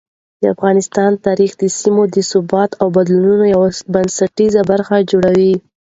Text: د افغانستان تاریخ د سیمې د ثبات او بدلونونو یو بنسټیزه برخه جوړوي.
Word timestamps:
د 0.41 0.43
افغانستان 0.53 1.11
تاریخ 1.25 1.51
د 1.57 1.63
سیمې 1.79 2.05
د 2.15 2.17
ثبات 2.31 2.71
او 2.81 2.87
بدلونونو 2.95 3.45
یو 3.55 3.61
بنسټیزه 3.93 4.61
برخه 4.71 4.95
جوړوي. 5.11 5.55